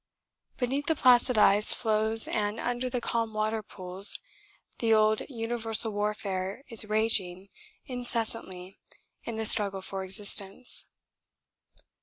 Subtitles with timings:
[0.57, 4.19] Beneath the placid ice floes and under the calm water pools
[4.79, 7.49] the old universal warfare is raging
[7.85, 8.79] incessantly
[9.25, 10.87] in the struggle for existence.